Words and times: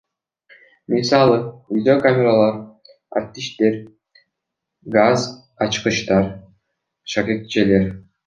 Мисалы, 0.93 1.35
Видеокамералар, 1.73 2.55
аттиштер, 3.21 3.75
газ 4.97 5.19
ачкычтары, 5.67 6.27
шакекчелер. 7.17 7.85